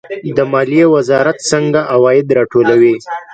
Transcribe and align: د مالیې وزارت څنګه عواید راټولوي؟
د 0.37 0.39
مالیې 0.51 0.85
وزارت 0.95 1.37
څنګه 1.51 1.79
عواید 1.93 2.27
راټولوي؟ 2.37 2.95